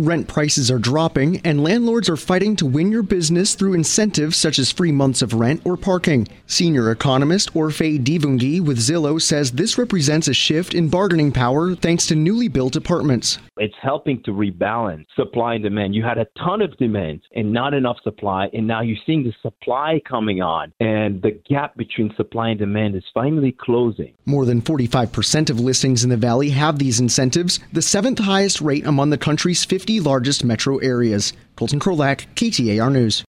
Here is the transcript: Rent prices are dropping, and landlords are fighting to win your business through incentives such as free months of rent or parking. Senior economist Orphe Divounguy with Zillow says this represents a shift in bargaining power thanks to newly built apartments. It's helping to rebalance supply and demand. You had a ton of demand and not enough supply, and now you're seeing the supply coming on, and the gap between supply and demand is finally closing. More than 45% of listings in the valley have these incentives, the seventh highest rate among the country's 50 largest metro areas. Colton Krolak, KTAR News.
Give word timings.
Rent 0.00 0.28
prices 0.28 0.70
are 0.70 0.78
dropping, 0.78 1.38
and 1.38 1.64
landlords 1.64 2.08
are 2.08 2.16
fighting 2.16 2.54
to 2.54 2.66
win 2.66 2.92
your 2.92 3.02
business 3.02 3.56
through 3.56 3.74
incentives 3.74 4.36
such 4.36 4.60
as 4.60 4.70
free 4.70 4.92
months 4.92 5.22
of 5.22 5.34
rent 5.34 5.60
or 5.64 5.76
parking. 5.76 6.28
Senior 6.46 6.92
economist 6.92 7.52
Orphe 7.52 7.98
Divounguy 7.98 8.60
with 8.60 8.78
Zillow 8.78 9.20
says 9.20 9.50
this 9.50 9.76
represents 9.76 10.28
a 10.28 10.32
shift 10.32 10.72
in 10.72 10.88
bargaining 10.88 11.32
power 11.32 11.74
thanks 11.74 12.06
to 12.06 12.14
newly 12.14 12.46
built 12.46 12.76
apartments. 12.76 13.40
It's 13.56 13.74
helping 13.82 14.22
to 14.22 14.30
rebalance 14.30 15.06
supply 15.16 15.54
and 15.54 15.64
demand. 15.64 15.96
You 15.96 16.04
had 16.04 16.16
a 16.16 16.28
ton 16.38 16.62
of 16.62 16.76
demand 16.76 17.22
and 17.34 17.52
not 17.52 17.74
enough 17.74 17.96
supply, 18.04 18.48
and 18.52 18.68
now 18.68 18.82
you're 18.82 18.96
seeing 19.04 19.24
the 19.24 19.34
supply 19.42 20.00
coming 20.08 20.40
on, 20.40 20.72
and 20.78 21.20
the 21.22 21.32
gap 21.48 21.76
between 21.76 22.14
supply 22.16 22.50
and 22.50 22.58
demand 22.60 22.94
is 22.94 23.02
finally 23.12 23.50
closing. 23.50 24.14
More 24.26 24.44
than 24.44 24.62
45% 24.62 25.50
of 25.50 25.58
listings 25.58 26.04
in 26.04 26.10
the 26.10 26.16
valley 26.16 26.50
have 26.50 26.78
these 26.78 27.00
incentives, 27.00 27.58
the 27.72 27.82
seventh 27.82 28.20
highest 28.20 28.60
rate 28.60 28.86
among 28.86 29.10
the 29.10 29.18
country's 29.18 29.64
50 29.88 30.00
largest 30.00 30.44
metro 30.44 30.76
areas. 30.80 31.32
Colton 31.56 31.80
Krolak, 31.80 32.26
KTAR 32.34 32.92
News. 32.92 33.24